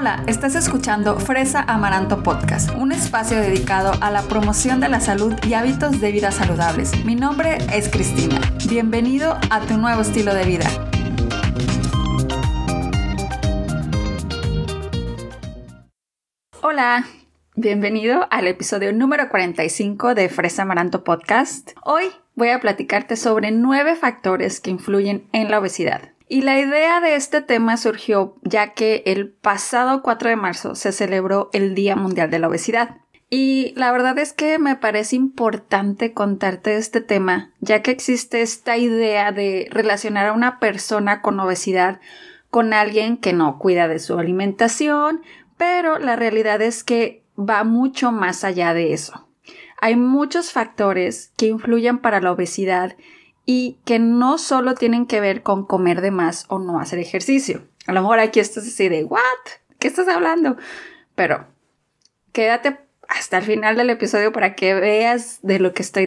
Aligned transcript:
Hola, 0.00 0.24
estás 0.26 0.54
escuchando 0.54 1.20
Fresa 1.20 1.60
Amaranto 1.60 2.22
Podcast, 2.22 2.70
un 2.74 2.90
espacio 2.90 3.38
dedicado 3.38 3.92
a 4.00 4.10
la 4.10 4.22
promoción 4.22 4.80
de 4.80 4.88
la 4.88 4.98
salud 4.98 5.34
y 5.46 5.52
hábitos 5.52 6.00
de 6.00 6.10
vida 6.10 6.32
saludables. 6.32 7.04
Mi 7.04 7.16
nombre 7.16 7.58
es 7.70 7.90
Cristina. 7.90 8.40
Bienvenido 8.66 9.38
a 9.50 9.60
tu 9.60 9.76
nuevo 9.76 10.00
estilo 10.00 10.32
de 10.32 10.44
vida. 10.46 10.66
Hola, 16.62 17.04
bienvenido 17.54 18.26
al 18.30 18.46
episodio 18.46 18.94
número 18.94 19.28
45 19.28 20.14
de 20.14 20.30
Fresa 20.30 20.62
Amaranto 20.62 21.04
Podcast. 21.04 21.72
Hoy 21.84 22.04
voy 22.36 22.48
a 22.48 22.60
platicarte 22.60 23.16
sobre 23.16 23.50
nueve 23.50 23.96
factores 23.96 24.60
que 24.60 24.70
influyen 24.70 25.28
en 25.32 25.50
la 25.50 25.58
obesidad. 25.58 26.14
Y 26.32 26.42
la 26.42 26.60
idea 26.60 27.00
de 27.00 27.16
este 27.16 27.40
tema 27.40 27.76
surgió 27.76 28.36
ya 28.42 28.72
que 28.72 29.02
el 29.04 29.30
pasado 29.30 30.00
4 30.00 30.28
de 30.28 30.36
marzo 30.36 30.76
se 30.76 30.92
celebró 30.92 31.50
el 31.52 31.74
Día 31.74 31.96
Mundial 31.96 32.30
de 32.30 32.38
la 32.38 32.46
Obesidad. 32.46 32.98
Y 33.30 33.72
la 33.74 33.90
verdad 33.90 34.16
es 34.16 34.32
que 34.32 34.60
me 34.60 34.76
parece 34.76 35.16
importante 35.16 36.12
contarte 36.12 36.76
este 36.76 37.00
tema, 37.00 37.52
ya 37.58 37.82
que 37.82 37.90
existe 37.90 38.42
esta 38.42 38.76
idea 38.76 39.32
de 39.32 39.66
relacionar 39.72 40.26
a 40.26 40.32
una 40.32 40.60
persona 40.60 41.20
con 41.20 41.40
obesidad 41.40 42.00
con 42.48 42.74
alguien 42.74 43.16
que 43.16 43.32
no 43.32 43.58
cuida 43.58 43.88
de 43.88 43.98
su 43.98 44.16
alimentación, 44.16 45.22
pero 45.56 45.98
la 45.98 46.14
realidad 46.14 46.62
es 46.62 46.84
que 46.84 47.24
va 47.36 47.64
mucho 47.64 48.12
más 48.12 48.44
allá 48.44 48.72
de 48.72 48.92
eso. 48.92 49.26
Hay 49.80 49.96
muchos 49.96 50.52
factores 50.52 51.32
que 51.36 51.46
influyen 51.46 51.98
para 51.98 52.20
la 52.20 52.30
obesidad 52.30 52.96
y 53.52 53.78
que 53.84 53.98
no 53.98 54.38
solo 54.38 54.76
tienen 54.76 55.06
que 55.06 55.20
ver 55.20 55.42
con 55.42 55.66
comer 55.66 56.02
de 56.02 56.12
más 56.12 56.44
o 56.46 56.60
no 56.60 56.78
hacer 56.78 57.00
ejercicio. 57.00 57.62
A 57.88 57.92
lo 57.92 58.00
mejor 58.00 58.20
aquí 58.20 58.38
estás 58.38 58.64
así 58.64 58.88
de, 58.88 59.02
¿what? 59.02 59.20
¿Qué 59.80 59.88
estás 59.88 60.06
hablando? 60.06 60.56
Pero 61.16 61.48
quédate 62.30 62.78
hasta 63.08 63.38
el 63.38 63.42
final 63.42 63.74
del 63.74 63.90
episodio 63.90 64.32
para 64.32 64.54
que 64.54 64.74
veas 64.74 65.40
de 65.42 65.58
lo 65.58 65.74
que 65.74 65.82
estoy 65.82 66.06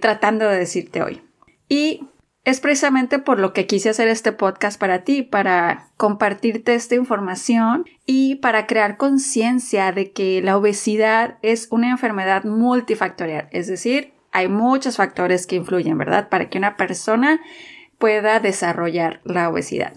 tratando 0.00 0.48
de 0.48 0.56
decirte 0.56 1.02
hoy. 1.02 1.20
Y 1.68 2.06
es 2.44 2.60
precisamente 2.60 3.18
por 3.18 3.40
lo 3.40 3.52
que 3.52 3.66
quise 3.66 3.90
hacer 3.90 4.06
este 4.06 4.30
podcast 4.30 4.78
para 4.78 5.02
ti, 5.02 5.22
para 5.22 5.88
compartirte 5.96 6.76
esta 6.76 6.94
información 6.94 7.86
y 8.06 8.36
para 8.36 8.68
crear 8.68 8.98
conciencia 8.98 9.90
de 9.90 10.12
que 10.12 10.40
la 10.42 10.56
obesidad 10.56 11.38
es 11.42 11.66
una 11.72 11.90
enfermedad 11.90 12.44
multifactorial, 12.44 13.48
es 13.50 13.66
decir, 13.66 14.12
hay 14.32 14.48
muchos 14.48 14.96
factores 14.96 15.46
que 15.46 15.56
influyen, 15.56 15.98
¿verdad? 15.98 16.28
Para 16.28 16.48
que 16.48 16.58
una 16.58 16.76
persona 16.76 17.40
pueda 17.98 18.40
desarrollar 18.40 19.20
la 19.24 19.48
obesidad. 19.48 19.92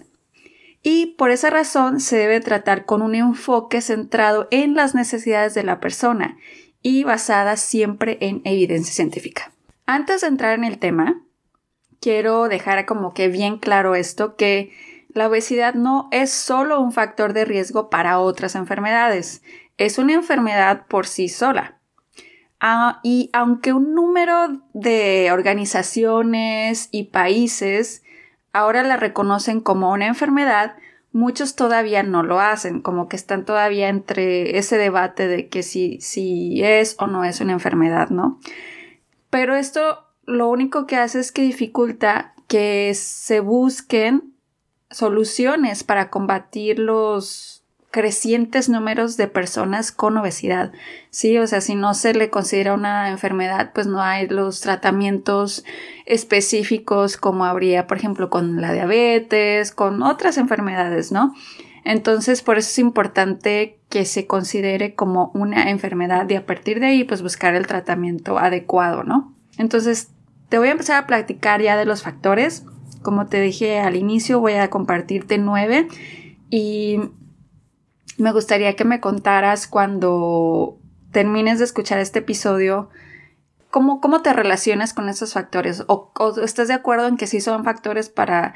Y 0.82 1.16
por 1.18 1.30
esa 1.30 1.50
razón 1.50 1.98
se 1.98 2.16
debe 2.16 2.40
tratar 2.40 2.84
con 2.84 3.02
un 3.02 3.16
enfoque 3.16 3.80
centrado 3.80 4.46
en 4.52 4.74
las 4.74 4.94
necesidades 4.94 5.54
de 5.54 5.64
la 5.64 5.80
persona 5.80 6.36
y 6.82 7.02
basada 7.02 7.56
siempre 7.56 8.18
en 8.20 8.42
evidencia 8.44 8.94
científica. 8.94 9.50
Antes 9.86 10.20
de 10.20 10.28
entrar 10.28 10.56
en 10.56 10.62
el 10.62 10.78
tema, 10.78 11.24
quiero 12.00 12.48
dejar 12.48 12.86
como 12.86 13.14
que 13.14 13.26
bien 13.26 13.58
claro 13.58 13.96
esto, 13.96 14.36
que 14.36 14.72
la 15.08 15.28
obesidad 15.28 15.74
no 15.74 16.08
es 16.12 16.30
solo 16.30 16.78
un 16.80 16.92
factor 16.92 17.32
de 17.32 17.44
riesgo 17.44 17.90
para 17.90 18.20
otras 18.20 18.54
enfermedades, 18.54 19.42
es 19.78 19.98
una 19.98 20.12
enfermedad 20.12 20.86
por 20.86 21.06
sí 21.06 21.28
sola. 21.28 21.75
Ah, 22.60 23.00
y 23.02 23.30
aunque 23.32 23.72
un 23.72 23.94
número 23.94 24.62
de 24.72 25.30
organizaciones 25.32 26.88
y 26.90 27.04
países 27.04 28.02
ahora 28.52 28.82
la 28.82 28.96
reconocen 28.96 29.60
como 29.60 29.92
una 29.92 30.06
enfermedad, 30.06 30.76
muchos 31.12 31.56
todavía 31.56 32.02
no 32.02 32.22
lo 32.22 32.40
hacen, 32.40 32.80
como 32.80 33.08
que 33.08 33.16
están 33.16 33.44
todavía 33.44 33.88
entre 33.88 34.58
ese 34.58 34.78
debate 34.78 35.28
de 35.28 35.48
que 35.48 35.62
si, 35.62 36.00
si 36.00 36.62
es 36.62 36.96
o 36.98 37.06
no 37.06 37.24
es 37.24 37.40
una 37.40 37.52
enfermedad, 37.52 38.08
¿no? 38.08 38.40
Pero 39.30 39.54
esto 39.54 40.06
lo 40.24 40.48
único 40.48 40.86
que 40.86 40.96
hace 40.96 41.20
es 41.20 41.32
que 41.32 41.42
dificulta 41.42 42.34
que 42.48 42.92
se 42.94 43.40
busquen 43.40 44.34
soluciones 44.90 45.84
para 45.84 46.10
combatir 46.10 46.78
los 46.78 47.55
crecientes 47.96 48.68
números 48.68 49.16
de 49.16 49.26
personas 49.26 49.90
con 49.90 50.18
obesidad. 50.18 50.70
Sí, 51.08 51.38
o 51.38 51.46
sea, 51.46 51.62
si 51.62 51.74
no 51.74 51.94
se 51.94 52.12
le 52.12 52.28
considera 52.28 52.74
una 52.74 53.08
enfermedad, 53.08 53.70
pues 53.72 53.86
no 53.86 54.02
hay 54.02 54.28
los 54.28 54.60
tratamientos 54.60 55.64
específicos 56.04 57.16
como 57.16 57.46
habría, 57.46 57.86
por 57.86 57.96
ejemplo, 57.96 58.28
con 58.28 58.60
la 58.60 58.74
diabetes, 58.74 59.72
con 59.72 60.02
otras 60.02 60.36
enfermedades, 60.36 61.10
¿no? 61.10 61.34
Entonces, 61.84 62.42
por 62.42 62.58
eso 62.58 62.68
es 62.68 62.78
importante 62.80 63.78
que 63.88 64.04
se 64.04 64.26
considere 64.26 64.94
como 64.94 65.30
una 65.32 65.70
enfermedad 65.70 66.28
y 66.28 66.34
a 66.34 66.44
partir 66.44 66.80
de 66.80 66.88
ahí, 66.88 67.04
pues 67.04 67.22
buscar 67.22 67.54
el 67.54 67.66
tratamiento 67.66 68.36
adecuado, 68.36 69.04
¿no? 69.04 69.32
Entonces, 69.56 70.10
te 70.50 70.58
voy 70.58 70.68
a 70.68 70.72
empezar 70.72 71.02
a 71.02 71.06
platicar 71.06 71.62
ya 71.62 71.78
de 71.78 71.86
los 71.86 72.02
factores. 72.02 72.66
Como 73.00 73.24
te 73.24 73.40
dije 73.40 73.78
al 73.78 73.96
inicio, 73.96 74.38
voy 74.38 74.52
a 74.52 74.68
compartirte 74.68 75.38
nueve 75.38 75.88
y 76.50 77.00
me 78.18 78.32
gustaría 78.32 78.76
que 78.76 78.84
me 78.84 79.00
contaras 79.00 79.66
cuando 79.66 80.78
termines 81.12 81.58
de 81.58 81.64
escuchar 81.64 81.98
este 81.98 82.20
episodio, 82.20 82.90
cómo, 83.70 84.00
cómo 84.00 84.22
te 84.22 84.32
relacionas 84.32 84.94
con 84.94 85.08
esos 85.08 85.34
factores 85.34 85.84
o, 85.86 86.12
estás 86.42 86.68
de 86.68 86.74
acuerdo 86.74 87.08
en 87.08 87.16
que 87.16 87.26
sí 87.26 87.40
son 87.40 87.64
factores 87.64 88.08
para, 88.08 88.54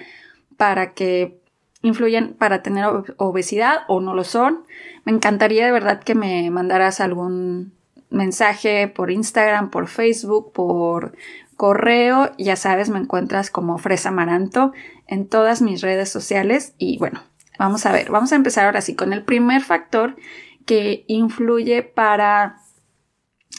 para 0.56 0.92
que 0.94 1.40
influyen 1.82 2.34
para 2.34 2.62
tener 2.62 2.86
obesidad 3.16 3.78
o 3.88 4.00
no 4.00 4.14
lo 4.14 4.24
son. 4.24 4.64
Me 5.04 5.12
encantaría 5.12 5.64
de 5.64 5.72
verdad 5.72 6.02
que 6.02 6.14
me 6.14 6.50
mandaras 6.50 7.00
algún 7.00 7.72
mensaje 8.10 8.88
por 8.88 9.10
Instagram, 9.10 9.70
por 9.70 9.86
Facebook, 9.86 10.52
por 10.52 11.16
correo. 11.56 12.32
Ya 12.36 12.56
sabes, 12.56 12.90
me 12.90 12.98
encuentras 12.98 13.50
como 13.50 13.78
Fresa 13.78 14.10
Amaranto 14.10 14.72
en 15.06 15.26
todas 15.26 15.62
mis 15.62 15.80
redes 15.80 16.10
sociales 16.10 16.74
y 16.78 16.98
bueno, 16.98 17.22
Vamos 17.60 17.84
a 17.84 17.92
ver, 17.92 18.10
vamos 18.10 18.32
a 18.32 18.36
empezar 18.36 18.64
ahora 18.64 18.80
sí 18.80 18.94
con 18.94 19.12
el 19.12 19.22
primer 19.22 19.60
factor 19.60 20.16
que 20.64 21.04
influye 21.08 21.82
para 21.82 22.56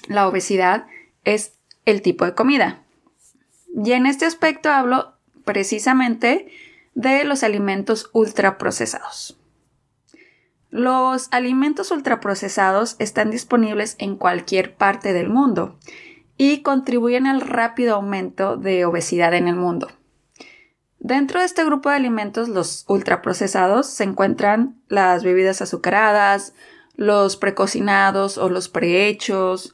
la 0.07 0.27
obesidad 0.27 0.87
es 1.23 1.53
el 1.85 2.01
tipo 2.01 2.25
de 2.25 2.33
comida. 2.33 2.81
Y 3.75 3.91
en 3.91 4.07
este 4.07 4.25
aspecto 4.25 4.71
hablo 4.71 5.13
precisamente 5.45 6.51
de 6.95 7.23
los 7.25 7.43
alimentos 7.43 8.09
ultraprocesados. 8.11 9.37
Los 10.71 11.27
alimentos 11.29 11.91
ultraprocesados 11.91 12.95
están 12.97 13.29
disponibles 13.29 13.97
en 13.99 14.15
cualquier 14.15 14.73
parte 14.73 15.13
del 15.13 15.29
mundo 15.29 15.77
y 16.37 16.63
contribuyen 16.63 17.27
al 17.27 17.41
rápido 17.41 17.97
aumento 17.97 18.57
de 18.57 18.83
obesidad 18.83 19.35
en 19.35 19.47
el 19.47 19.57
mundo. 19.57 19.89
Dentro 21.03 21.39
de 21.39 21.47
este 21.47 21.65
grupo 21.65 21.89
de 21.89 21.95
alimentos, 21.95 22.47
los 22.47 22.85
ultraprocesados, 22.87 23.87
se 23.87 24.03
encuentran 24.03 24.79
las 24.87 25.23
bebidas 25.23 25.59
azucaradas, 25.63 26.53
los 26.95 27.37
precocinados 27.37 28.37
o 28.37 28.49
los 28.49 28.69
prehechos, 28.69 29.73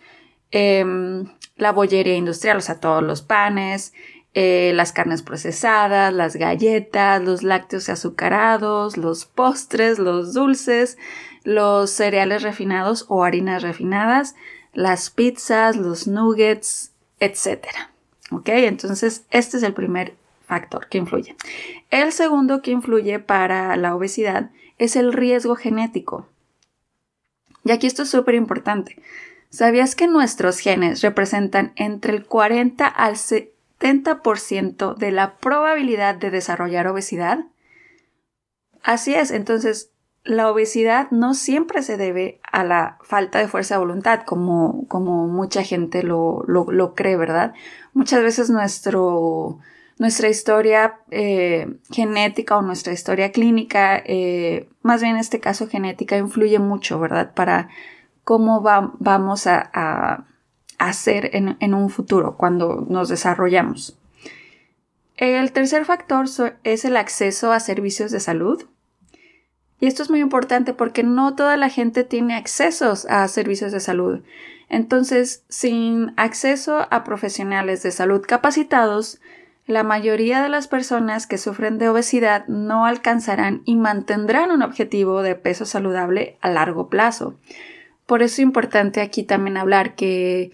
em, 0.51 1.25
la 1.57 1.73
bollería 1.73 2.16
industrial, 2.16 2.55
o 2.55 2.61
sea, 2.61 2.79
todos 2.79 3.03
los 3.03 3.23
panes, 3.23 3.91
eh, 4.35 4.71
las 4.73 4.93
carnes 4.93 5.21
procesadas, 5.21 6.13
las 6.13 6.37
galletas, 6.37 7.21
los 7.21 7.43
lácteos 7.43 7.89
azucarados, 7.89 8.95
los 8.95 9.25
postres, 9.25 9.99
los 9.99 10.33
dulces, 10.33 10.97
los 11.43 11.91
cereales 11.91 12.41
refinados 12.41 13.05
o 13.09 13.25
harinas 13.25 13.63
refinadas, 13.63 14.35
las 14.71 15.09
pizzas, 15.09 15.75
los 15.75 16.07
nuggets, 16.07 16.93
etc. 17.19 17.67
¿Ok? 18.31 18.47
Entonces, 18.47 19.25
este 19.29 19.57
es 19.57 19.63
el 19.63 19.73
primer 19.73 20.16
factor 20.47 20.88
que 20.88 20.97
influye. 20.97 21.35
El 21.91 22.12
segundo 22.13 22.62
que 22.62 22.72
influye 22.72 23.19
para 23.19 23.76
la 23.76 23.94
obesidad 23.94 24.49
es 24.78 24.96
el 24.96 25.14
riesgo 25.14 25.55
genético. 25.55 26.28
Y 27.66 27.72
aquí 27.72 27.85
esto 27.85 28.03
es 28.03 28.09
súper 28.09 28.35
importante. 28.35 28.97
¿Sabías 29.49 29.96
que 29.96 30.08
nuestros 30.08 30.59
genes 30.59 31.02
representan 31.02 31.73
entre 31.76 32.16
el 32.16 32.26
40 32.26 32.88
al 32.88 33.16
70% 33.16 34.96
de 34.96 35.11
la 35.11 35.35
probabilidad 35.35 36.16
de 36.16 36.32
desarrollar 36.32 36.88
obesidad? 36.88 37.46
Así 38.84 39.14
es, 39.14 39.32
entonces 39.32 39.91
la 40.23 40.50
obesidad 40.50 41.09
no 41.11 41.34
siempre 41.34 41.82
se 41.84 41.97
debe 41.97 42.40
a 42.52 42.64
la 42.64 42.97
falta 43.02 43.40
de 43.40 43.47
fuerza 43.47 43.76
de 43.76 43.79
voluntad, 43.79 44.23
como, 44.26 44.85
como 44.88 45.28
mucha 45.28 45.64
gente 45.64 46.03
lo, 46.03 46.43
lo 46.47 46.96
cree, 46.96 47.17
¿verdad? 47.17 47.53
Muchas 47.93 48.22
veces 48.22 48.50
nuestro, 48.50 49.59
nuestra 49.99 50.29
historia 50.29 50.99
eh, 51.09 51.67
genética 51.91 52.58
o 52.58 52.61
nuestra 52.61 52.94
historia 52.94 53.32
clínica, 53.32 54.02
eh, 54.05 54.70
más 54.82 55.02
bien 55.02 55.16
en 55.16 55.20
este 55.20 55.40
caso 55.40 55.67
genética, 55.67 56.17
influye 56.17 56.59
mucho, 56.59 56.99
¿verdad? 56.99 57.34
Para 57.34 57.70
cómo 58.23 58.61
vamos 58.61 59.47
a, 59.47 60.26
hacer 60.78 61.32
en, 61.34 61.58
en, 61.59 61.73
un 61.73 61.90
futuro 61.90 62.38
cuando 62.38 62.85
nos 62.88 63.09
desarrollamos. 63.09 63.97
El 65.16 65.52
tercer 65.52 65.85
factor 65.85 66.28
es 66.64 66.85
el 66.85 66.97
acceso 66.97 67.52
a 67.52 67.59
servicios 67.59 68.11
de 68.11 68.20
salud. 68.20 68.64
Y 69.79 69.88
esto 69.88 70.03
es 70.03 70.11
muy 70.11 70.20
importante 70.20 70.73
porque 70.73 71.02
no 71.02 71.35
toda 71.35 71.58
la 71.58 71.70
gente 71.70 72.03
tiene 72.03 72.35
accesos 72.35 73.08
a 73.09 73.28
servicios 73.28 73.72
de 73.72 73.79
salud. 73.79 74.22
Entonces, 74.70 75.43
sin 75.50 76.14
acceso 76.17 76.85
a 76.91 77.03
profesionales 77.03 77.82
de 77.82 77.91
salud 77.91 78.22
capacitados, 78.28 79.20
la 79.67 79.84
mayoría 79.84 80.41
de 80.41 80.47
las 80.47 80.69
personas 80.69 81.28
que 81.28 81.37
sufren 81.37 81.78
de 81.78 81.90
obesidad 81.90 82.47
no 82.47 82.85
alcanzarán 82.85 83.61
y 83.66 83.75
mantendrán 83.75 84.49
un 84.49 84.64
objetivo 84.64 85.22
de 85.22 85.35
peso 85.35 85.66
saludable 85.66 86.37
a 86.40 86.49
largo 86.49 86.90
plazo. 86.90 87.37
Por 88.05 88.23
eso 88.23 88.35
es 88.35 88.40
importante 88.40 89.02
aquí 89.02 89.23
también 89.23 89.58
hablar 89.58 89.96
que 89.96 90.53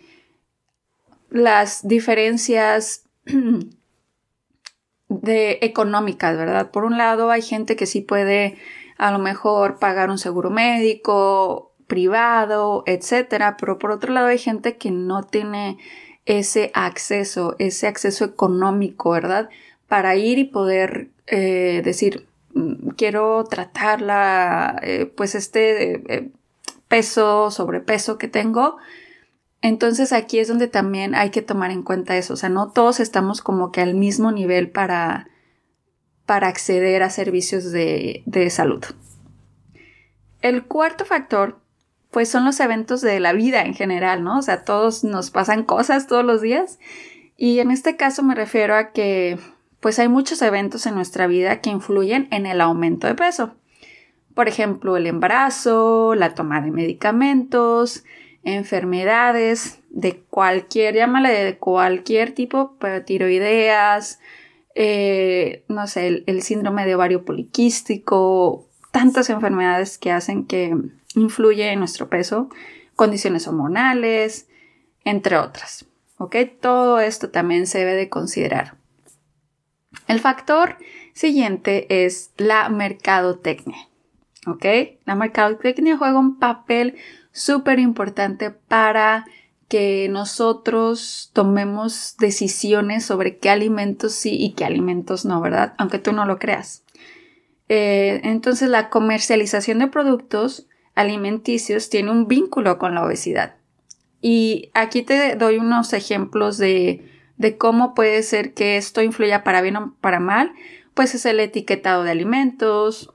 las 1.29 1.87
diferencias 1.87 3.05
de 5.07 5.59
económicas, 5.61 6.35
¿verdad? 6.35 6.71
Por 6.71 6.83
un 6.83 6.97
lado 6.97 7.29
hay 7.29 7.43
gente 7.43 7.75
que 7.75 7.85
sí 7.85 8.01
puede 8.01 8.57
a 8.97 9.11
lo 9.11 9.19
mejor 9.19 9.77
pagar 9.77 10.09
un 10.09 10.17
seguro 10.17 10.49
médico 10.49 11.75
privado, 11.85 12.83
etcétera, 12.87 13.57
pero 13.57 13.77
por 13.77 13.91
otro 13.91 14.11
lado 14.11 14.27
hay 14.27 14.39
gente 14.39 14.77
que 14.77 14.89
no 14.89 15.21
tiene 15.21 15.77
ese 16.25 16.71
acceso, 16.73 17.55
ese 17.59 17.87
acceso 17.87 18.25
económico, 18.25 19.11
¿verdad? 19.11 19.49
Para 19.87 20.15
ir 20.15 20.37
y 20.39 20.45
poder 20.45 21.09
eh, 21.27 21.81
decir, 21.83 22.27
mm, 22.53 22.89
quiero 22.89 23.43
tratarla, 23.45 24.79
eh, 24.83 25.05
pues 25.05 25.35
este 25.35 26.01
eh, 26.13 26.31
peso, 26.87 27.51
sobrepeso 27.51 28.17
que 28.17 28.27
tengo. 28.27 28.77
Entonces 29.61 30.13
aquí 30.13 30.39
es 30.39 30.47
donde 30.47 30.67
también 30.67 31.15
hay 31.15 31.29
que 31.29 31.41
tomar 31.41 31.71
en 31.71 31.83
cuenta 31.83 32.17
eso, 32.17 32.33
o 32.33 32.37
sea, 32.37 32.49
no 32.49 32.71
todos 32.71 32.99
estamos 32.99 33.41
como 33.41 33.71
que 33.71 33.81
al 33.81 33.95
mismo 33.95 34.31
nivel 34.31 34.69
para, 34.69 35.29
para 36.25 36.47
acceder 36.49 37.01
a 37.01 37.09
servicios 37.09 37.71
de, 37.71 38.23
de 38.25 38.49
salud. 38.49 38.83
El 40.41 40.65
cuarto 40.65 41.05
factor 41.05 41.62
pues 42.13 42.29
son 42.29 42.45
los 42.45 42.59
eventos 42.59 43.01
de 43.01 43.19
la 43.19 43.33
vida 43.33 43.63
en 43.63 43.73
general, 43.73 44.23
¿no? 44.23 44.37
O 44.37 44.41
sea, 44.43 44.63
todos 44.63 45.03
nos 45.03 45.31
pasan 45.31 45.63
cosas 45.63 46.07
todos 46.07 46.23
los 46.23 46.41
días. 46.41 46.79
Y 47.35 47.59
en 47.59 47.71
este 47.71 47.97
caso 47.97 48.21
me 48.23 48.35
refiero 48.35 48.75
a 48.75 48.91
que 48.91 49.39
pues 49.79 49.99
hay 49.99 50.07
muchos 50.07 50.41
eventos 50.43 50.85
en 50.85 50.95
nuestra 50.95 51.27
vida 51.27 51.59
que 51.59 51.71
influyen 51.71 52.27
en 52.31 52.45
el 52.45 52.61
aumento 52.61 53.07
de 53.07 53.15
peso. 53.15 53.55
Por 54.35 54.47
ejemplo, 54.47 54.95
el 54.95 55.07
embarazo, 55.07 56.13
la 56.15 56.35
toma 56.35 56.61
de 56.61 56.71
medicamentos, 56.71 58.05
enfermedades 58.43 59.79
de 59.89 60.21
cualquier, 60.29 60.95
llámale 60.95 61.29
de 61.31 61.57
cualquier 61.57 62.33
tipo, 62.33 62.77
pero 62.79 63.03
tiroideas, 63.03 64.19
eh, 64.75 65.65
no 65.67 65.87
sé, 65.87 66.07
el, 66.07 66.23
el 66.27 66.43
síndrome 66.43 66.85
de 66.85 66.95
ovario 66.95 67.25
poliquístico, 67.25 68.69
tantas 68.93 69.31
enfermedades 69.31 69.97
que 69.97 70.11
hacen 70.11 70.45
que 70.45 70.77
influye 71.15 71.71
en 71.71 71.79
nuestro 71.79 72.09
peso, 72.09 72.49
condiciones 72.95 73.47
hormonales, 73.47 74.47
entre 75.03 75.37
otras. 75.37 75.85
¿Ok? 76.19 76.35
Todo 76.61 76.99
esto 76.99 77.31
también 77.31 77.65
se 77.65 77.79
debe 77.79 77.95
de 77.95 78.07
considerar. 78.07 78.77
El 80.07 80.19
factor 80.19 80.77
siguiente 81.13 82.05
es 82.05 82.31
la 82.37 82.69
mercadotecnia. 82.69 83.89
¿Ok? 84.45 84.65
La 85.05 85.15
mercadotecnia 85.15 85.97
juega 85.97 86.19
un 86.19 86.37
papel 86.37 86.95
súper 87.31 87.79
importante 87.79 88.51
para 88.51 89.25
que 89.69 90.07
nosotros 90.07 91.31
tomemos 91.33 92.15
decisiones 92.19 93.05
sobre 93.05 93.39
qué 93.39 93.49
alimentos 93.49 94.13
sí 94.13 94.37
y 94.39 94.53
qué 94.53 94.65
alimentos 94.65 95.25
no, 95.25 95.41
¿verdad? 95.41 95.73
Aunque 95.79 95.97
tú 95.97 96.11
no 96.11 96.25
lo 96.25 96.37
creas. 96.37 96.82
Eh, 97.69 98.21
entonces 98.23 98.69
la 98.69 98.89
comercialización 98.89 99.79
de 99.79 99.87
productos 99.87 100.67
alimenticios 100.95 101.89
tiene 101.89 102.11
un 102.11 102.27
vínculo 102.27 102.77
con 102.77 102.95
la 102.95 103.03
obesidad. 103.03 103.55
Y 104.21 104.69
aquí 104.73 105.03
te 105.03 105.35
doy 105.35 105.57
unos 105.57 105.93
ejemplos 105.93 106.57
de, 106.57 107.09
de 107.37 107.57
cómo 107.57 107.93
puede 107.93 108.23
ser 108.23 108.53
que 108.53 108.77
esto 108.77 109.01
influya 109.01 109.43
para 109.43 109.61
bien 109.61 109.75
o 109.75 109.95
para 109.99 110.19
mal. 110.19 110.53
Pues 110.93 111.15
es 111.15 111.25
el 111.25 111.39
etiquetado 111.39 112.03
de 112.03 112.11
alimentos 112.11 113.13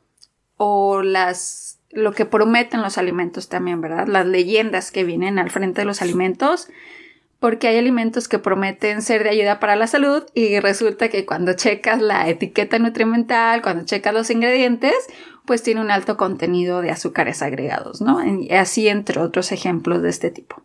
o 0.57 1.03
las 1.03 1.79
lo 1.91 2.13
que 2.13 2.27
prometen 2.27 2.83
los 2.83 2.99
alimentos 2.99 3.49
también, 3.49 3.81
¿verdad? 3.81 4.07
Las 4.07 4.27
leyendas 4.27 4.91
que 4.91 5.05
vienen 5.05 5.39
al 5.39 5.51
frente 5.51 5.81
de 5.81 5.85
los 5.87 6.03
alimentos 6.03 6.69
porque 7.41 7.69
hay 7.69 7.79
alimentos 7.79 8.29
que 8.29 8.39
prometen 8.39 9.03
ser 9.03 9.23
de 9.23 9.31
ayuda 9.31 9.61
para 9.61 9.77
la 9.77 9.87
salud 9.87 10.25
y 10.35 10.59
resulta 10.59 11.09
que 11.09 11.25
cuando 11.25 11.53
checas 11.53 12.03
la 12.03 12.29
etiqueta 12.29 12.79
nutrimental, 12.79 13.63
cuando 13.63 13.85
checas 13.85 14.13
los 14.13 14.31
ingredientes, 14.31 14.95
pues 15.47 15.63
tiene 15.63 15.81
un 15.81 15.91
alto 15.91 16.17
contenido 16.17 16.83
de 16.83 16.91
azúcares 16.91 17.41
agregados, 17.43 18.01
¿no? 18.01 18.21
Así 18.51 18.89
entre 18.89 19.21
otros 19.21 19.53
ejemplos 19.53 20.03
de 20.03 20.11
este 20.11 20.31
tipo. 20.31 20.63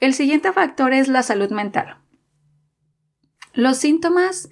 El 0.00 0.14
siguiente 0.14 0.52
factor 0.52 0.92
es 0.92 1.06
la 1.06 1.22
salud 1.22 1.50
mental. 1.50 1.98
Los 3.54 3.78
síntomas 3.78 4.50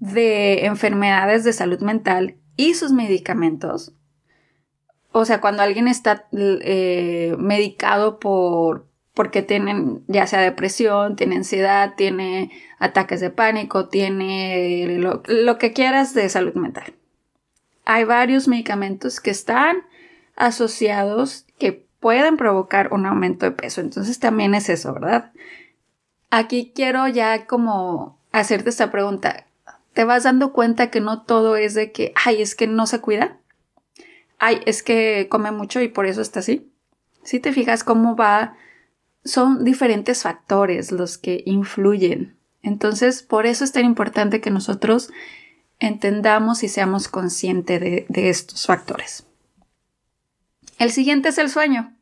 de 0.00 0.66
enfermedades 0.66 1.44
de 1.44 1.52
salud 1.52 1.80
mental 1.80 2.36
y 2.56 2.74
sus 2.74 2.90
medicamentos, 2.90 3.94
o 5.12 5.24
sea, 5.24 5.40
cuando 5.40 5.62
alguien 5.62 5.86
está 5.86 6.26
eh, 6.32 7.36
medicado 7.38 8.18
por, 8.18 8.89
porque 9.14 9.42
tienen 9.42 10.02
ya 10.06 10.26
sea 10.26 10.40
depresión, 10.40 11.16
tiene 11.16 11.36
ansiedad, 11.36 11.94
tiene 11.96 12.50
ataques 12.78 13.20
de 13.20 13.30
pánico, 13.30 13.88
tiene 13.88 14.98
lo, 14.98 15.58
que 15.58 15.72
quieras 15.72 16.14
de 16.14 16.28
salud 16.28 16.54
mental. 16.54 16.94
Hay 17.84 18.04
varios 18.04 18.46
medicamentos 18.46 19.20
que 19.20 19.30
están 19.30 19.78
asociados 20.36 21.46
que 21.58 21.86
pueden 21.98 22.36
provocar 22.36 22.92
un 22.92 23.04
aumento 23.04 23.46
de 23.46 23.52
peso. 23.52 23.80
Entonces 23.80 24.18
también 24.20 24.54
es 24.54 24.68
eso, 24.68 24.94
¿verdad? 24.94 25.32
Aquí 26.30 26.72
quiero 26.74 27.08
ya 27.08 27.46
como 27.46 28.18
hacerte 28.32 28.70
esta 28.70 28.90
pregunta. 28.90 29.46
¿Te 29.92 30.04
vas 30.04 30.22
dando 30.22 30.52
cuenta 30.52 30.90
que 30.90 31.00
no 31.00 31.22
todo 31.22 31.56
es 31.56 31.74
de 31.74 31.90
que, 31.90 32.12
ay, 32.24 32.40
es 32.40 32.54
que 32.54 32.68
no 32.68 32.86
se 32.86 33.00
cuida? 33.00 33.38
Ay, 34.38 34.60
es 34.66 34.84
que 34.84 35.26
come 35.28 35.50
mucho 35.50 35.80
y 35.80 35.88
por 35.88 36.06
eso 36.06 36.22
está 36.22 36.40
así. 36.40 36.72
Si 37.24 37.40
te 37.40 37.52
fijas 37.52 37.84
cómo 37.84 38.16
va 38.16 38.56
son 39.24 39.64
diferentes 39.64 40.22
factores 40.22 40.92
los 40.92 41.18
que 41.18 41.42
influyen. 41.46 42.36
Entonces, 42.62 43.22
por 43.22 43.46
eso 43.46 43.64
es 43.64 43.72
tan 43.72 43.84
importante 43.84 44.40
que 44.40 44.50
nosotros 44.50 45.10
entendamos 45.78 46.62
y 46.62 46.68
seamos 46.68 47.08
conscientes 47.08 47.80
de, 47.80 48.28
estos 48.28 48.66
factores. 48.66 49.26
El 50.78 50.92
siguiente 50.92 51.30
es 51.30 51.38
el 51.38 51.48
sueño. 51.48 51.96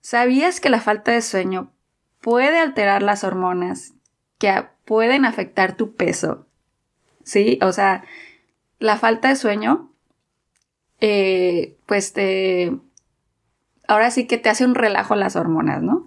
¿Sabías 0.00 0.60
que 0.60 0.68
la 0.68 0.80
falta 0.80 1.12
de 1.12 1.22
sueño 1.22 1.72
puede 2.20 2.58
alterar 2.58 3.02
las 3.02 3.24
hormonas 3.24 3.94
que 4.38 4.66
pueden 4.84 5.24
afectar 5.24 5.76
tu 5.76 5.94
peso? 5.94 6.46
Sí, 7.22 7.58
o 7.62 7.72
sea, 7.72 8.04
la 8.78 8.98
falta 8.98 9.28
de 9.28 9.36
sueño, 9.36 9.92
eh, 11.00 11.76
pues 11.86 12.12
te 12.12 12.78
ahora 13.88 14.10
sí 14.10 14.26
que 14.26 14.38
te 14.38 14.48
hace 14.48 14.64
un 14.64 14.74
relajo 14.74 15.14
las 15.14 15.36
hormonas, 15.36 15.82
¿no? 15.82 16.06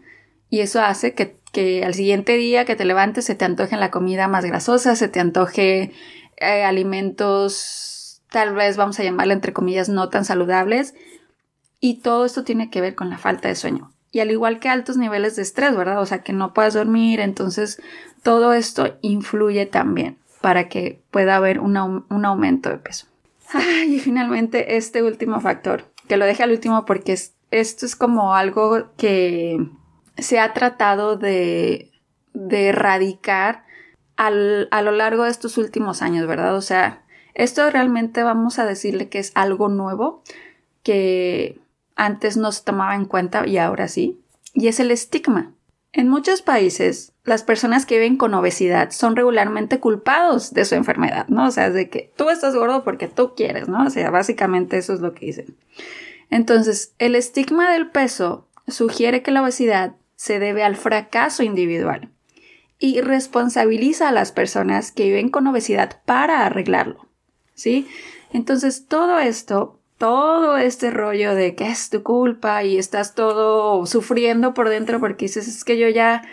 Y 0.50 0.62
eso 0.62 0.82
hace 0.82 1.14
que, 1.14 1.84
al 1.84 1.94
siguiente 1.94 2.38
día 2.38 2.66
que 2.66 2.76
te 2.76 2.86
levantes 2.86 3.26
se 3.26 3.36
te 3.36 3.46
antoje 3.46 3.76
la 3.78 3.92
comida 3.92 4.28
más 4.28 4.46
grasosa, 4.46 4.96
se 4.96 5.08
te 5.08 5.20
antoje 5.20 5.92
eh, 6.38 6.64
alimentos, 6.64 8.22
tal 8.30 8.54
vez 8.54 8.78
vamos 8.78 9.00
a 9.00 9.04
llamarle 9.04 9.34
entre 9.34 9.54
comillas, 9.54 9.90
no 9.90 10.10
tan 10.10 10.24
saludables. 10.24 10.94
Y 11.80 12.02
todo 12.02 12.26
esto 12.26 12.44
tiene 12.44 12.70
que 12.70 12.82
ver 12.82 12.96
con 12.96 13.10
la 13.10 13.18
falta 13.18 13.48
de 13.50 13.56
sueño. 13.56 13.92
Y 14.12 14.20
al 14.20 14.32
igual 14.32 14.60
que 14.60 14.70
altos 14.70 14.98
niveles 14.98 15.36
de 15.36 15.42
estrés, 15.42 15.76
¿verdad? 15.76 16.02
O 16.02 16.06
sea, 16.06 16.20
que 16.20 16.34
no 16.34 16.54
puedas 16.54 16.74
dormir, 16.74 17.20
entonces 17.20 17.82
todo 18.24 18.54
esto 18.54 18.98
influye 19.02 19.66
también 19.66 20.18
para 20.42 20.70
que 20.70 21.02
pueda 21.12 21.36
haber 21.36 21.60
un, 21.60 21.78
un 21.78 22.26
aumento 22.26 22.70
de 22.70 22.78
peso. 22.78 23.08
y 23.88 24.00
finalmente 24.00 24.78
este 24.78 25.04
último 25.04 25.42
factor, 25.42 25.92
que 26.08 26.18
lo 26.18 26.26
deje 26.26 26.44
al 26.44 26.52
último 26.52 26.86
porque 26.86 27.14
es 27.14 27.34
esto 27.52 27.86
es 27.86 27.96
como 27.96 28.36
algo 28.36 28.90
que 28.98 29.58
se 30.18 30.40
ha 30.40 30.54
tratado 30.54 31.18
de, 31.18 31.92
de 32.34 32.68
erradicar 32.68 33.66
a 34.16 34.32
lo 34.32 34.92
largo 34.92 35.24
de 35.24 35.30
estos 35.30 35.60
últimos 35.60 36.02
años, 36.02 36.28
¿verdad? 36.28 36.56
O 36.56 36.62
sea, 36.62 37.04
esto 37.36 37.70
realmente 37.70 38.24
vamos 38.24 38.58
a 38.58 38.66
decirle 38.66 39.10
que 39.10 39.20
es 39.20 39.32
algo 39.36 39.70
nuevo 39.70 40.24
que 40.82 41.60
antes 41.96 42.36
no 42.36 42.52
se 42.52 42.64
tomaba 42.64 42.96
en 42.96 43.06
cuenta 43.06 43.46
y 43.46 43.58
ahora 43.58 43.88
sí, 43.88 44.20
y 44.54 44.68
es 44.68 44.80
el 44.80 44.90
estigma. 44.90 45.54
En 45.94 46.10
muchos 46.10 46.42
países, 46.42 47.14
las 47.24 47.44
personas 47.44 47.86
que 47.86 48.00
viven 48.00 48.18
con 48.18 48.34
obesidad 48.34 48.92
son 48.92 49.16
regularmente 49.16 49.80
culpados 49.80 50.54
de 50.54 50.66
su 50.66 50.76
enfermedad, 50.76 51.28
¿no? 51.28 51.46
O 51.46 51.52
sea, 51.52 51.70
de 51.70 51.90
que 51.90 52.12
tú 52.16 52.30
estás 52.30 52.56
gordo 52.56 52.84
porque 52.84 53.08
tú 53.08 53.34
quieres, 53.36 53.68
¿no? 53.68 53.86
O 53.86 53.90
sea, 53.90 54.10
básicamente 54.10 54.78
eso 54.78 54.94
es 54.94 55.00
lo 55.00 55.14
que 55.14 55.28
dicen. 55.28 55.56
Entonces, 56.30 56.94
el 57.00 57.16
estigma 57.16 57.72
del 57.72 57.90
peso 57.90 58.48
sugiere 58.68 59.22
que 59.22 59.32
la 59.32 59.42
obesidad 59.42 59.96
se 60.16 60.40
debe 60.40 60.64
al 60.64 60.76
fracaso 60.76 61.44
individual 61.44 62.10
y 62.80 63.02
responsabiliza 63.02 64.10
a 64.10 64.12
las 64.12 64.32
personas 64.32 64.92
que 64.92 65.06
viven 65.06 65.30
con 65.30 65.48
obesidad 65.48 66.02
para 66.06 66.46
arreglarlo. 66.46 67.08
¿sí? 67.58 67.88
Entonces 68.32 68.86
todo 68.88 69.20
esto, 69.20 69.80
todo 69.98 70.58
este 70.58 70.92
rollo 70.92 71.36
de 71.36 71.56
que 71.56 71.68
es 71.68 71.90
tu 71.90 72.04
culpa 72.04 72.64
y 72.64 72.78
estás 72.78 73.16
todo 73.16 73.86
sufriendo 73.86 74.54
por 74.54 74.70
dentro 74.70 75.02
porque 75.02 75.26
dices, 75.26 75.48
es 75.48 75.66
que 75.66 75.78
yo 75.78 75.90
ya, 75.90 76.24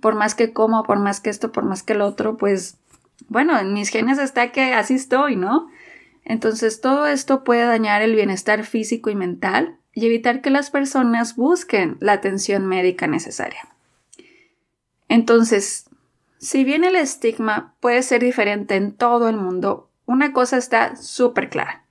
por 0.00 0.14
más 0.14 0.36
que 0.36 0.52
como, 0.52 0.84
por 0.84 1.00
más 1.00 1.20
que 1.20 1.30
esto, 1.30 1.50
por 1.50 1.64
más 1.64 1.82
que 1.82 1.94
lo 1.94 2.06
otro, 2.06 2.36
pues, 2.36 2.76
bueno, 3.28 3.58
en 3.58 3.72
mis 3.72 3.88
genes 3.88 4.18
está 4.18 4.52
que 4.52 4.74
así 4.74 4.94
estoy, 4.94 5.34
¿no? 5.34 5.68
Entonces 6.26 6.80
todo 6.80 7.06
esto 7.06 7.44
puede 7.44 7.64
dañar 7.64 8.02
el 8.02 8.16
bienestar 8.16 8.64
físico 8.64 9.10
y 9.10 9.14
mental 9.14 9.78
y 9.92 10.06
evitar 10.06 10.42
que 10.42 10.50
las 10.50 10.70
personas 10.70 11.36
busquen 11.36 11.96
la 12.00 12.12
atención 12.12 12.66
médica 12.66 13.06
necesaria. 13.06 13.68
Entonces, 15.08 15.88
si 16.38 16.64
bien 16.64 16.82
el 16.82 16.96
estigma 16.96 17.76
puede 17.78 18.02
ser 18.02 18.22
diferente 18.22 18.74
en 18.74 18.92
todo 18.92 19.28
el 19.28 19.36
mundo, 19.36 19.88
una 20.04 20.32
cosa 20.32 20.56
está 20.56 20.96
súper 20.96 21.48
clara. 21.48 21.86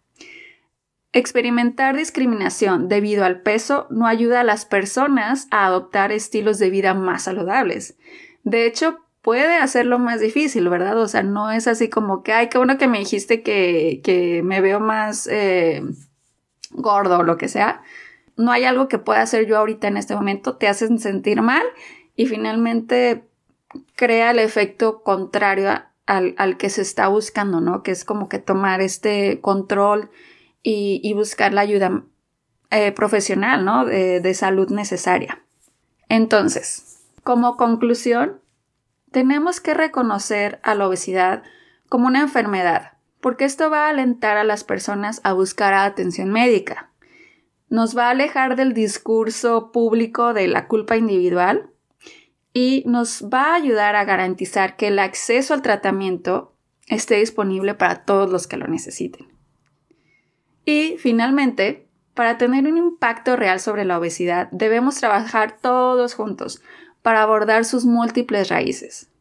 Experimentar 1.14 1.96
discriminación 1.96 2.90
debido 2.90 3.24
al 3.24 3.42
peso 3.42 3.88
no 3.90 4.06
ayuda 4.06 4.42
a 4.42 4.44
las 4.44 4.66
personas 4.66 5.48
a 5.50 5.66
adoptar 5.66 6.12
estilos 6.12 6.60
de 6.60 6.70
vida 6.70 6.94
más 6.94 7.24
saludables. 7.24 7.96
De 8.44 8.66
hecho, 8.66 9.00
puede 9.26 9.58
hacerlo 9.58 9.98
más 9.98 10.20
difícil, 10.20 10.70
¿verdad? 10.70 11.00
O 11.00 11.08
sea, 11.08 11.24
no 11.24 11.50
es 11.50 11.68
así 11.68 11.90
como 11.90 12.22
que, 12.22 12.32
ay, 12.32 12.48
qué 12.48 12.60
bueno 12.60 12.78
que 12.78 12.88
me 12.88 13.00
dijiste 13.00 13.42
que, 13.42 14.42
me 14.46 14.62
veo 14.62 14.80
más 14.80 15.26
eh, 15.26 15.82
gordo 16.70 17.18
o 17.18 17.24
lo 17.24 17.36
que 17.36 17.48
sea. 17.48 17.82
No 18.38 18.52
hay 18.52 18.66
algo 18.66 18.88
que 18.88 19.00
pueda 19.00 19.24
hacer 19.24 19.48
yo 19.48 19.58
ahorita 19.58 19.88
en 19.88 19.98
este 19.98 20.14
momento, 20.14 20.58
te 20.58 20.68
hacen 20.68 21.00
sentir 21.00 21.42
mal 21.42 21.64
y 22.16 22.28
finalmente 22.28 23.24
crea 23.96 24.30
el 24.30 24.38
efecto 24.38 25.02
contrario 25.02 25.72
al, 26.06 26.58
que 26.58 26.70
se 26.70 26.84
está 26.84 27.08
buscando, 27.08 27.62
¿no? 27.62 27.82
Que 27.82 27.90
es 27.90 28.06
como 28.06 28.30
que 28.30 28.38
tomar 28.38 28.80
este 28.80 29.42
control 29.42 30.12
y, 30.62 31.12
buscar 31.16 31.52
la 31.52 31.62
ayuda 31.62 32.04
eh, 32.70 32.92
profesional, 32.92 33.66
¿no? 33.66 33.86
de 33.88 34.34
salud 34.36 34.70
necesaria. 34.70 35.42
Entonces, 36.10 37.00
como 37.24 37.58
conclusión, 37.58 38.45
tenemos 39.16 39.62
que 39.62 39.74
reconocer 39.74 40.60
a 40.62 40.76
la 40.76 40.90
obesidad 40.90 41.44
como 41.88 42.08
una 42.08 42.20
enfermedad, 42.20 42.98
porque 43.22 43.46
esto 43.46 43.70
va 43.70 43.86
a 43.86 43.90
alentar 43.90 44.36
a 44.36 44.44
las 44.44 44.66
personas 44.66 45.22
a 45.24 45.32
buscar 45.32 45.74
atención 45.74 46.32
médica. 46.34 46.92
Nos 47.70 47.98
va 47.98 48.08
a 48.08 48.10
alejar 48.10 48.58
del 48.58 48.74
discurso 48.74 49.72
público 49.72 50.34
de 50.34 50.50
la 50.50 50.68
culpa 50.68 50.98
individual 50.98 51.70
y 52.52 52.84
nos 52.88 53.30
va 53.34 53.54
a 53.54 53.56
ayudar 53.56 53.96
a 53.96 54.04
garantizar 54.04 54.76
que 54.76 54.90
el 54.90 55.00
acceso 55.00 55.54
al 55.54 55.62
tratamiento 55.62 56.54
esté 56.88 57.16
disponible 57.16 57.74
para 57.74 58.04
todos 58.04 58.30
los 58.30 58.48
que 58.48 58.58
lo 58.58 58.68
necesiten. 58.68 59.30
Y 60.66 60.98
finalmente, 60.98 61.88
para 62.16 62.38
tener 62.38 62.68
un 62.68 62.78
impacto 62.78 63.38
real 63.38 63.62
sobre 63.62 63.86
la 63.86 63.98
obesidad, 63.98 64.50
debemos 64.52 64.96
trabajar 64.96 65.58
todos 65.62 66.16
juntos 66.16 66.62
para 67.06 67.22
abordar 67.22 67.66
sus 67.66 67.86
múltiples 67.86 68.50
raíces. 68.50 69.12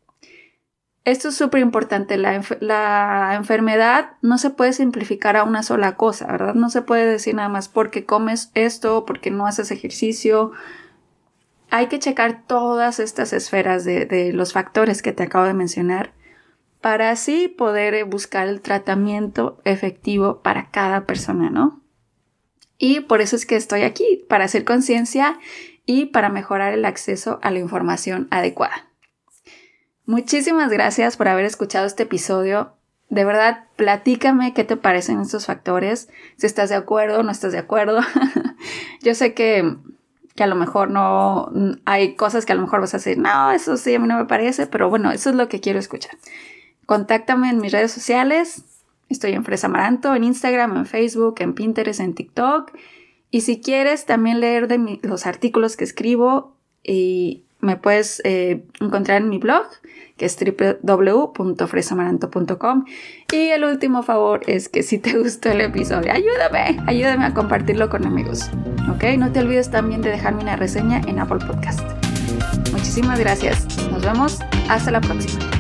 Esto 1.05 1.29
es 1.29 1.35
súper 1.35 1.61
importante. 1.61 2.17
La, 2.17 3.35
enfermedad 3.35 4.13
no 4.23 4.39
se 4.39 4.49
puede 4.49 4.73
simplificar 4.73 5.37
a 5.37 5.45
una 5.45 5.63
sola 5.63 5.95
cosa, 5.95 6.27
¿verdad? 6.27 6.55
No 6.55 6.71
se 6.71 6.81
puede 6.81 7.05
decir 7.05 7.35
nada 7.35 7.51
más 7.51 7.69
porque 7.69 8.07
comes 8.07 8.51
esto, 8.55 9.05
porque 9.05 9.31
no 9.31 9.47
haces 9.47 9.71
ejercicio. 9.71 10.53
Hay 11.69 11.89
que 11.89 11.99
checar 11.99 12.47
todas 12.47 13.01
estas 13.01 13.35
esferas 13.35 13.85
de, 13.85 14.31
los 14.33 14.55
factores 14.55 15.03
que 15.03 15.13
te 15.13 15.25
acabo 15.25 15.45
de 15.45 15.53
mencionar 15.53 16.15
para 16.81 17.11
así 17.11 17.49
poder 17.49 18.03
buscar 18.07 18.49
el 18.49 18.63
tratamiento 18.63 19.61
efectivo 19.65 20.41
para 20.41 20.71
cada 20.71 21.05
persona, 21.05 21.51
¿no? 21.51 21.83
Y 22.79 23.01
por 23.01 23.21
eso 23.21 23.37
es 23.37 23.45
que 23.45 23.57
estoy 23.57 23.83
aquí, 23.83 24.25
para 24.27 24.47
hacer 24.47 24.65
conciencia 24.65 25.39
y 25.87 26.07
para 26.07 26.29
mejorar 26.29 26.73
el 26.73 26.85
acceso 26.85 27.39
a 27.43 27.51
la 27.51 27.59
información 27.59 28.29
adecuada. 28.31 28.89
Muchísimas 30.07 30.71
gracias 30.71 31.17
por 31.17 31.29
haber 31.29 31.45
escuchado 31.45 31.87
este 31.87 32.03
episodio. 32.03 32.75
De 33.09 33.25
verdad, 33.25 33.65
platícame 33.77 34.53
qué 34.55 34.65
te 34.65 34.77
parecen 34.77 35.21
estos 35.21 35.47
factores, 35.47 36.09
si 36.37 36.47
estás 36.47 36.69
de 36.69 36.75
acuerdo 36.75 37.21
o 37.21 37.23
no 37.23 37.31
estás 37.31 37.53
de 37.53 37.59
acuerdo. 37.59 38.01
Yo 39.03 39.15
sé 39.15 39.35
que, 39.35 39.77
que, 40.35 40.43
a 40.43 40.47
lo 40.47 40.57
mejor 40.57 40.91
no 40.91 41.51
hay 41.85 42.17
cosas 42.17 42.45
que 42.45 42.53
a 42.53 42.57
lo 42.57 42.63
mejor 42.63 42.81
vas 42.81 42.95
a 42.95 42.99
decir, 42.99 43.19
no, 43.19 43.53
eso 43.53 43.77
sí 43.77 43.95
a 43.95 43.99
mí 43.99 44.09
no 44.09 44.19
me 44.19 44.25
parece, 44.27 44.67
pero 44.67 44.91
bueno, 44.91 45.11
eso 45.11 45.31
es 45.31 45.37
lo 45.37 45.49
que 45.49 45.61
quiero 45.61 45.79
escuchar. 45.79 46.17
Contáctame 46.87 47.49
en 47.49 47.59
mis 47.59 47.73
redes 47.73 47.93
sociales. 47.93 48.65
Estoy 49.09 49.33
en 49.33 49.45
Fresa 49.45 49.69
Maranto, 49.69 50.15
en 50.15 50.25
Instagram, 50.25 50.77
en 50.77 50.87
Facebook, 50.87 51.37
en 51.39 51.55
Pinterest, 51.55 52.01
en 52.01 52.15
TikTok. 52.15 52.73
Y 53.35 53.41
si 53.41 53.61
quieres 53.61 54.07
también 54.07 54.39
leer 54.39 54.69
los 55.03 55.27
artículos 55.27 55.77
que 55.77 55.83
escribo, 55.83 56.55
y 56.85 57.43
me 57.59 57.77
puedes 57.77 58.23
eh, 58.25 58.63
encontrar 58.81 59.23
en 59.23 59.29
mi 59.29 59.39
blog, 59.39 59.67
que 60.17 60.27
es 60.27 60.39
www.fresamaranto.com. 60.39 62.85
Y 63.33 63.49
el 63.49 63.65
último 63.65 64.05
favor 64.05 64.43
es 64.47 64.69
que 64.69 64.85
si 64.85 65.01
te 65.01 65.19
gustó 65.23 65.51
el 65.51 65.63
episodio, 65.63 66.13
ayúdame, 66.13 66.81
ayúdame 66.87 67.25
a 67.25 67.35
compartirlo 67.35 67.91
con 67.91 68.07
amigos. 68.07 68.53
¿Ok? 68.95 69.03
No 69.19 69.33
te 69.33 69.41
olvides 69.41 69.69
también 69.69 70.01
de 70.01 70.11
dejarme 70.11 70.43
una 70.43 70.55
reseña 70.55 71.01
en 71.09 71.19
Apple 71.19 71.45
Podcast. 71.45 71.81
Muchísimas 72.71 73.19
gracias. 73.19 73.67
Nos 73.91 74.05
vemos. 74.05 74.39
Hasta 74.69 74.93
la 74.93 75.01
próxima. 75.01 75.54